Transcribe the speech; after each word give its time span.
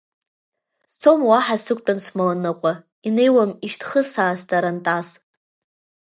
Сцом 0.91 1.19
уаҳа 1.29 1.57
сықәтәан 1.63 1.99
смаланыҟәа, 2.05 2.73
инеиуам 3.07 3.51
ишьҭхысаа 3.65 4.35
старантас. 4.41 5.07